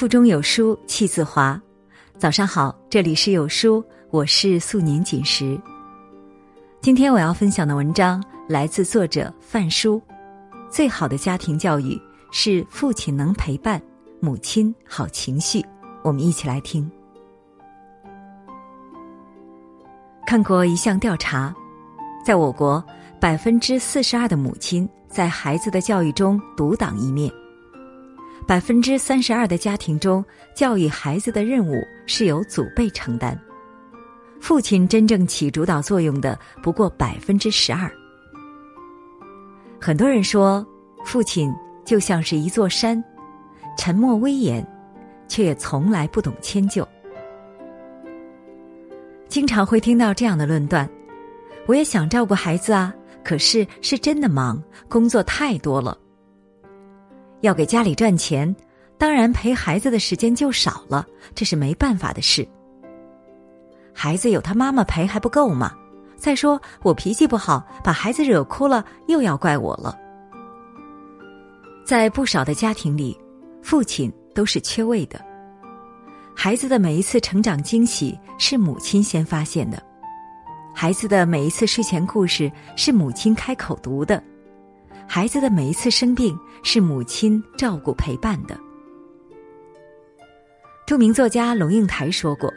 [0.00, 1.60] 腹中有书气自华。
[2.16, 5.60] 早上好，这里是有书，我是素年锦时。
[6.80, 10.00] 今天我要分享的文章来自作者范书。
[10.70, 12.00] 最好的家庭教育
[12.32, 13.78] 是父亲能陪伴，
[14.20, 15.62] 母亲好情绪。
[16.02, 16.90] 我们一起来听。
[20.26, 21.54] 看过一项调查，
[22.24, 22.82] 在我国，
[23.20, 27.30] 百分之四十二的母亲在孩子的教育中独当一面。
[28.46, 33.38] 百分之三十二的家庭中，教育孩子的任务是由祖辈承担，
[34.40, 37.90] 父亲真正起主导作用的不过百分之十二。
[39.80, 40.66] 很多人说，
[41.04, 41.52] 父亲
[41.84, 43.02] 就像是一座山，
[43.78, 44.66] 沉默威严，
[45.28, 46.86] 却也从来不懂迁就。
[49.28, 50.88] 经常会听到这样的论断：
[51.66, 55.96] 我也想照顾孩子啊，可是是真的忙，工作太多了。
[57.40, 58.54] 要给家里赚钱，
[58.98, 62.46] 当然陪孩子的时间就少了，这是没办法的事。
[63.92, 65.72] 孩子有他妈妈陪还不够吗？
[66.16, 69.98] 再说我脾气不好，把孩子惹哭了，又要怪我了。
[71.84, 73.18] 在不少的家庭里，
[73.62, 75.18] 父亲都是缺位的。
[76.36, 79.82] 孩子的每一次成长惊喜是母亲先发现的，
[80.74, 84.22] 孩子的每一次睡前故事是母亲开口读的。
[85.12, 88.56] 孩子的每一次生病是母亲照顾陪伴的。
[90.86, 92.48] 著名作家龙应台说过：“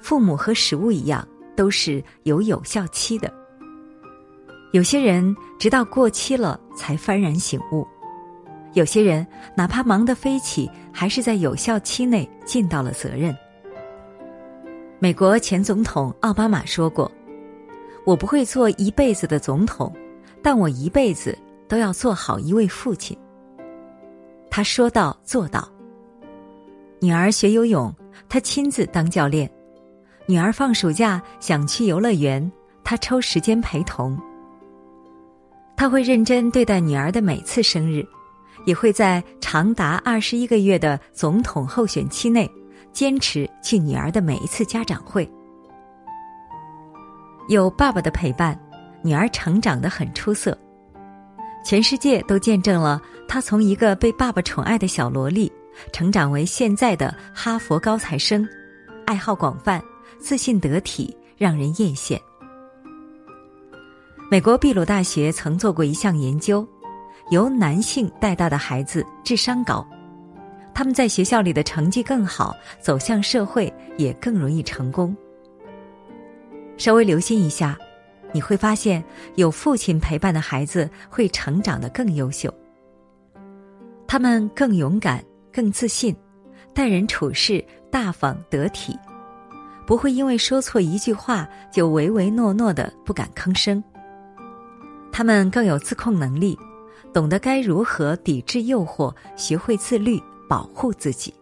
[0.00, 3.34] 父母和食物一样，都是有有效期的。
[4.70, 7.84] 有些人直到过期了才幡然醒悟，
[8.74, 13.36] 有些人哪怕忙得飞起，还是在有效期内尽到了责任。”
[15.00, 17.10] 美国前总统奥巴马说过
[18.06, 19.92] ：“我不会做一辈子的总统，
[20.40, 21.36] 但我一辈子。”
[21.70, 23.16] 都要做好一位父亲。
[24.50, 25.66] 他说到做到。
[27.00, 27.94] 女儿学游泳，
[28.28, 29.48] 他亲自当教练；
[30.26, 32.50] 女儿放暑假想去游乐园，
[32.82, 34.18] 他抽时间陪同。
[35.76, 38.04] 他会认真对待女儿的每次生日，
[38.66, 42.50] 也会在长达二十一个月的总统候选期内，
[42.92, 45.26] 坚持去女儿的每一次家长会。
[47.48, 48.60] 有爸爸的陪伴，
[49.02, 50.58] 女儿成长的很出色。
[51.64, 55.50] 全世界都见证了他从一个被爸爸宠爱的小萝莉，
[55.92, 58.46] 成长为现在的哈佛高材生，
[59.06, 59.80] 爱好广泛，
[60.18, 62.18] 自信得体，让人艳羡。
[64.30, 66.66] 美国秘鲁大学曾做过一项研究，
[67.30, 69.86] 由男性带大的孩子智商高，
[70.74, 75.16] 他们在学校里的成绩更好，走向社会也更容易成功。
[76.76, 77.78] 稍微留心一下。
[78.32, 79.02] 你会发现，
[79.36, 82.52] 有父亲陪伴的孩子会成长得更优秀。
[84.06, 86.14] 他们更勇敢、更自信，
[86.74, 88.98] 待人处事大方得体，
[89.86, 93.82] 不会因为说错一句话就唯唯诺诺的不敢吭声。
[95.12, 96.58] 他们更有自控能力，
[97.12, 101.34] 懂得该如何抵制诱惑，学会自律，保护自己。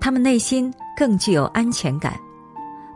[0.00, 2.18] 他们内心更具有安全感。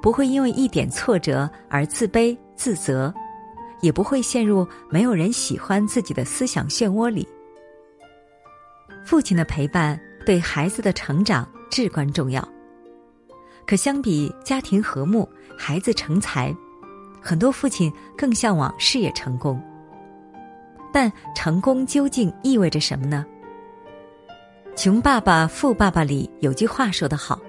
[0.06, 3.12] 不会因为一点挫折而自卑自责，
[3.80, 7.26] 也不会陷入没有人喜欢自己的思想漩涡里。
[9.04, 12.48] 父亲的陪伴对孩子的成长至关重要。
[13.66, 15.28] 可相比家庭和睦、
[15.58, 16.54] 孩子成才，
[17.20, 19.60] 很多父亲更向往事业成功。
[20.92, 23.26] 但成功究竟意味着什么呢？
[24.80, 27.40] 《穷爸爸富爸爸》里有句话说得好：“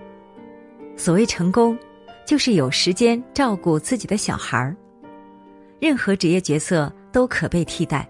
[0.97, 1.77] 所谓成功。”
[2.27, 4.75] 就是有时间照顾自己的小孩儿。
[5.79, 8.07] 任何职业角色都可被替代，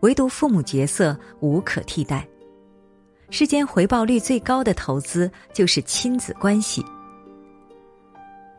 [0.00, 2.28] 唯独父母角色无可替代。
[3.30, 6.84] 世间回报率最高的投资就是亲子关系。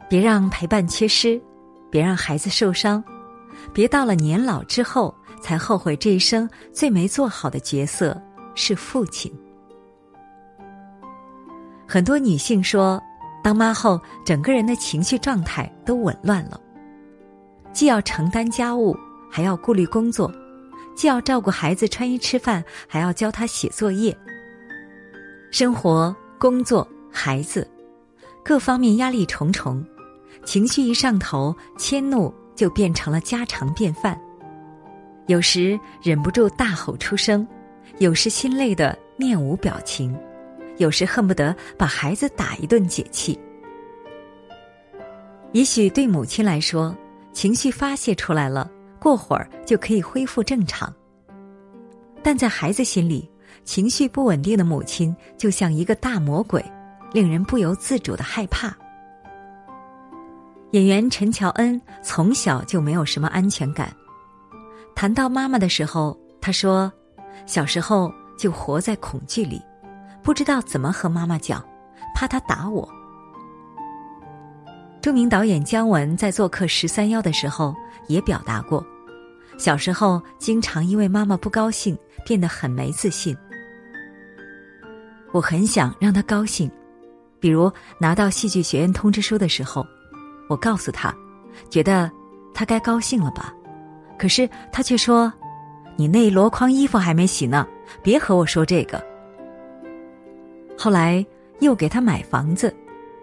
[0.10, 1.40] 别让陪伴缺失，
[1.92, 3.04] 别让孩子受伤，
[3.72, 8.20] 别到了年老之后才后悔这一生最没做好的角色
[8.56, 9.32] 是父亲。
[11.88, 13.00] 很多女性说。
[13.42, 16.60] 当妈后，整个人的情绪状态都紊乱了，
[17.72, 18.96] 既要承担家务，
[19.32, 20.30] 还要顾虑工作；
[20.96, 24.16] 既要照顾孩子穿衣吃饭，还要教他写作业。
[25.52, 27.68] 生活、工作、孩子，
[28.44, 29.84] 各方面压力重重，
[30.44, 34.20] 情绪一上头，迁怒就变成了家常便饭。
[35.28, 37.48] 有时忍不住大吼出声，
[38.00, 40.16] 有时心累的面无表情。
[40.80, 43.40] 有时恨不得把孩子打一顿解气。
[45.52, 46.96] 也许对母亲来说，
[47.32, 50.92] 情绪发泄出来了，过会儿就可以恢复正常。
[52.24, 53.30] 但在孩子心里，
[53.64, 56.64] 情绪不稳定的母亲就像一个大魔鬼，
[57.14, 58.76] 令人不由自主的害怕。
[60.72, 63.92] 演员陈乔恩从小就没有什么安全感。
[64.96, 66.92] 谈到妈妈的时候，她说
[67.48, 69.60] ：“小时候就活在恐惧里，
[70.24, 71.64] 不知道怎么和妈妈讲，
[72.16, 72.88] 怕她打我。”
[75.02, 77.74] 著名导演姜文在做客《十三邀》的时候
[78.08, 78.86] 也表达过，
[79.58, 83.36] 小时候经常因为妈妈不高兴，变得很没自信。
[85.32, 86.70] 我很想让她高兴，
[87.40, 89.88] 比如拿到戏剧学院通知书的时候，
[90.50, 91.16] 我告诉她，
[91.70, 92.12] 觉得
[92.54, 93.54] 她该高兴了吧，
[94.18, 95.32] 可是她却说
[95.96, 97.66] ：“你那一箩筐衣服还没洗呢，
[98.04, 99.02] 别和我说这个。”
[100.82, 101.26] 后来
[101.60, 102.74] 又给他买房子，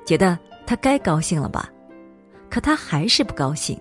[0.04, 0.38] 觉得。
[0.68, 1.70] 他该高兴了吧？
[2.50, 3.80] 可他还是不高兴。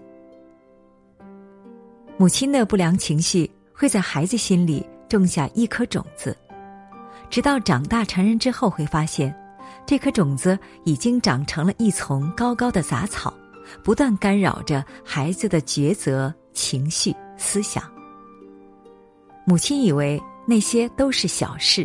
[2.16, 6.38] 母亲的不良情绪会在孩子心里种下一颗种子，
[7.28, 9.36] 直到长大成人之后，会发现
[9.84, 13.34] 这颗种子已经长成了一丛高高的杂草，
[13.84, 17.84] 不断干扰着孩子的抉择、情绪、思想。
[19.44, 21.84] 母亲以为那些都是小事。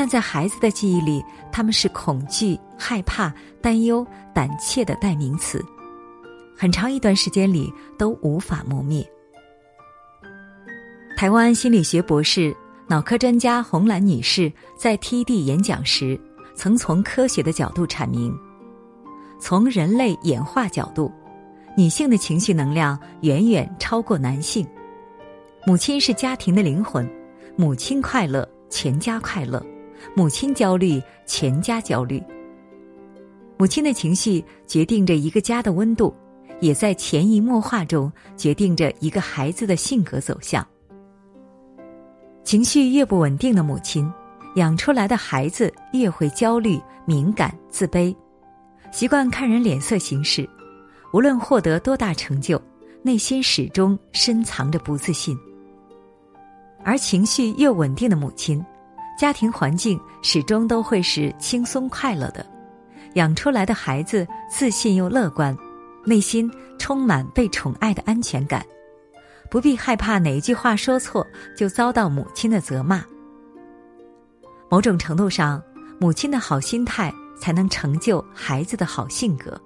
[0.00, 3.30] 但在孩子的记忆里，他们是恐惧、害怕、
[3.60, 5.62] 担忧、胆怯的代名词，
[6.56, 9.06] 很长一段时间里都无法磨灭。
[11.18, 12.56] 台湾心理学博士、
[12.88, 16.18] 脑科专家洪兰女士在 TED 演讲时，
[16.54, 18.34] 曾从科学的角度阐明：
[19.38, 21.12] 从人类演化角度，
[21.76, 24.66] 女性的情绪能量远远超过男性。
[25.66, 27.06] 母亲是家庭的灵魂，
[27.54, 29.62] 母亲快乐，全家快乐。
[30.14, 32.22] 母亲焦虑，全家焦虑。
[33.56, 36.14] 母亲的情绪决定着一个家的温度，
[36.60, 40.66] 也在潜移默化中决定着一个孩子的性格走向。
[42.42, 44.10] 情绪越不稳定的母亲，
[44.56, 48.16] 养出来的孩子越会焦虑、敏感、自卑，
[48.90, 50.48] 习惯看人脸色行事。
[51.12, 52.60] 无论获得多大成就，
[53.02, 55.38] 内心始终深藏着不自信。
[56.82, 58.64] 而情绪越稳定的母亲。
[59.20, 62.42] 家庭环境始终都会是轻松快乐的，
[63.16, 65.54] 养出来的孩子自信又乐观，
[66.06, 68.64] 内心充满被宠爱的安全感，
[69.50, 73.04] 不必害怕哪一句话说错就遭到母亲的责骂。
[74.70, 75.62] 某种程度上，
[76.00, 79.60] 母亲的好心态才能成就孩子的好性格。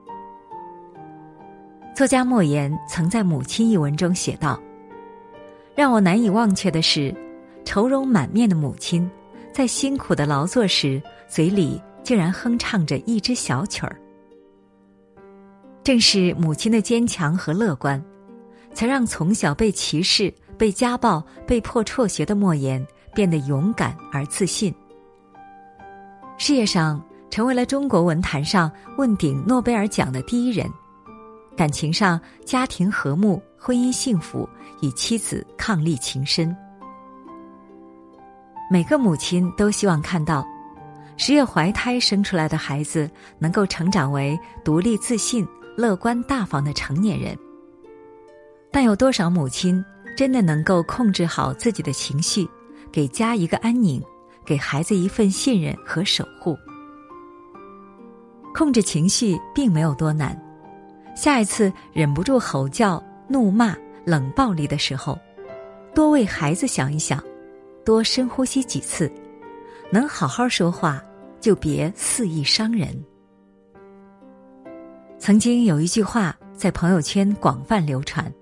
[1.95, 4.61] 作家莫言曾在《母亲》一文中写道
[5.77, 7.15] ：“让我难以忘却的是，
[7.65, 9.09] 愁容满面的母亲。”
[9.55, 13.97] 在辛苦的劳作时，嘴里竟然哼唱着一支小曲儿。
[15.85, 18.05] 正是母亲的坚强和乐观，
[18.73, 22.85] 才让从小被歧视、被家暴、被迫辍学的莫言
[23.15, 24.75] 变得勇敢而自信。
[26.37, 28.69] 事业上成为了中国文坛上
[28.99, 30.69] 问鼎诺贝尔奖的第一人，
[31.57, 34.49] 感情上家庭和睦、婚姻幸福，
[34.83, 36.55] 与妻子伉俪情深。
[38.75, 40.45] 每个母亲都希望看到，
[41.17, 47.39] 十月怀胎生出来的孩子能够成长为独立自信、乐观大方的成年人。
[48.73, 49.81] 但有多少母亲
[50.17, 52.49] 真的能够控制好自己的情绪，
[52.91, 54.03] 给家一个安宁，
[54.45, 56.59] 给孩子一份信任和守护？
[58.53, 60.37] 控制情绪并没有多难，
[61.15, 65.17] 下一次忍不住吼叫、怒骂、冷暴力的时候，
[65.95, 67.23] 多为孩子想一想。
[67.85, 69.13] 多深呼吸几次，
[69.91, 71.03] 能好好说话，
[71.41, 72.89] 就别肆意伤人。
[75.19, 78.33] 曾经有一句话在朋友圈广泛流传：“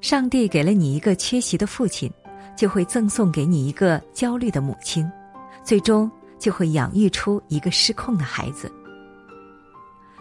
[0.00, 2.10] 上帝给了你一个缺席的父亲，
[2.56, 5.10] 就会赠送给你一个焦虑的母亲，
[5.64, 8.70] 最终就会养育出一个失控的孩子。”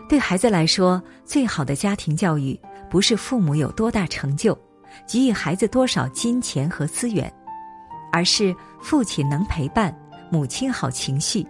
[0.09, 2.59] 对孩子来说，最好的家庭教育
[2.89, 4.57] 不是父母有多大成就，
[5.07, 7.31] 给予孩子多少金钱和资源。
[8.17, 9.95] 而是父亲能陪伴，
[10.31, 11.45] 母亲好情绪，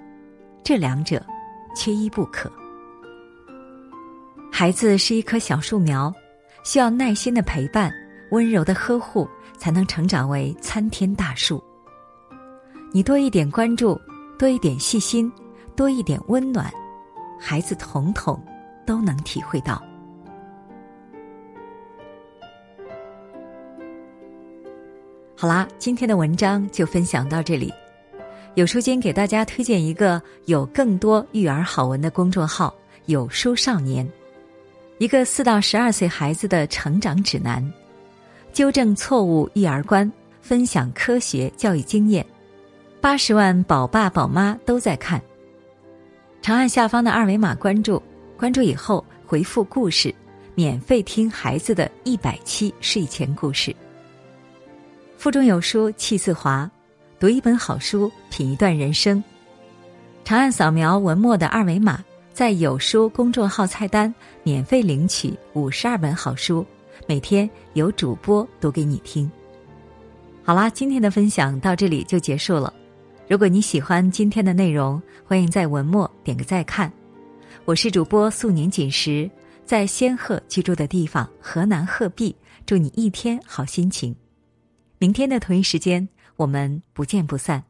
[0.65, 1.25] 这两者
[1.73, 2.51] 缺一不可。
[4.51, 6.13] 孩子是一棵小树苗，
[6.65, 7.89] 需要耐心的陪伴，
[8.31, 9.25] 温柔的呵护，
[9.57, 11.63] 才能成长为参天大树。
[12.91, 13.97] 你多一点关注，
[14.37, 15.31] 多一点细心，
[15.73, 16.69] 多一点温暖，
[17.39, 18.45] 孩子统统
[18.85, 19.81] 都能体会到。
[25.39, 27.71] 好啦，今天的文章就分享到这里。
[28.55, 32.73] 有书君给大家推荐一个有更多育儿好文的公众号
[33.05, 34.09] “有书少年”，
[34.97, 37.63] 一个四到十二岁孩子的成长指南，
[38.51, 42.25] 纠正错误育儿观，分享科学教育经验，
[42.99, 45.21] 八十万宝爸宝妈都在看。
[46.41, 48.01] 长按下方的二维码关注，
[48.35, 50.11] 关注以后回复“故事”，
[50.55, 53.75] 免费听孩子的一百期睡前故事。
[55.27, 56.71] 腹中有书气自华，
[57.19, 59.21] 读一本好书，品一段人生。
[60.23, 66.65] 长按扫描文末的二维码，在有书公众号菜单免费领取五十二本好书，
[67.09, 69.29] 每天有主播读给你听。
[70.43, 72.73] 好啦，今天的分享到这里就结束了。
[73.27, 76.89] 如果你喜欢今天的内容，欢迎在文末点个再看。
[77.65, 79.29] 我是主播素年锦时，
[79.65, 82.33] 在仙鹤居住的地方河南鹤壁，
[82.65, 84.15] 祝你一天好心情。
[84.99, 87.65] 明天的同一时间，我们不见不散。